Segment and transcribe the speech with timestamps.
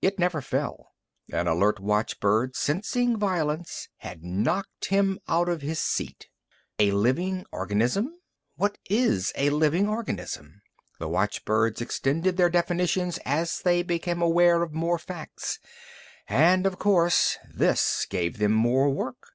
[0.00, 0.92] It never fell.
[1.32, 6.28] An alert watchbird, sensing violence, had knocked him out of his seat.
[6.78, 8.20] A living organism?
[8.54, 10.62] What is a living organism?
[11.00, 15.58] The watchbirds extended their definitions as they became aware of more facts.
[16.28, 19.32] And, of course, this gave them more work.